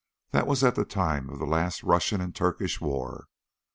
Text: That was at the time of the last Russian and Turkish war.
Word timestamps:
That 0.31 0.47
was 0.47 0.63
at 0.63 0.73
the 0.73 0.83
time 0.83 1.29
of 1.29 1.37
the 1.37 1.45
last 1.45 1.83
Russian 1.83 2.21
and 2.21 2.33
Turkish 2.33 2.81
war. 2.81 3.27